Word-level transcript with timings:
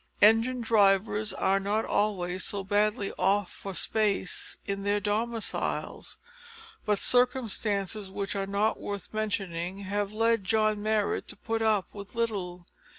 Engine 0.19 0.61
drivers 0.61 1.31
are 1.31 1.59
not 1.59 1.85
always 1.85 2.43
so 2.43 2.63
badly 2.63 3.13
off 3.19 3.51
for 3.51 3.75
space 3.75 4.57
in 4.65 4.81
their 4.81 4.99
domiciles, 4.99 6.17
but 6.85 6.97
circumstances 6.97 8.09
which 8.09 8.35
are 8.35 8.47
not 8.47 8.79
worth 8.79 9.13
mentioning 9.13 9.81
have 9.81 10.11
led 10.11 10.43
John 10.43 10.81
Marrot 10.81 11.27
to 11.27 11.35
put 11.35 11.61
up 11.61 11.93
with 11.93 12.15
little. 12.15 12.65